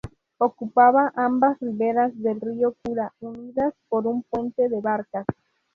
Ocupaba 0.39 1.13
ambas 1.15 1.59
riberas 1.59 2.11
del 2.15 2.41
río 2.41 2.75
Kura, 2.83 3.13
unidas 3.19 3.75
por 3.87 4.07
un 4.07 4.23
puente 4.23 4.67
de 4.67 4.81
barcas. 4.81 5.27